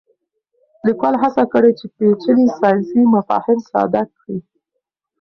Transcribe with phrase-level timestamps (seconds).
[0.85, 4.37] لیکوال هڅه کړې چې پېچلي ساینسي مفاهیم ساده کړي.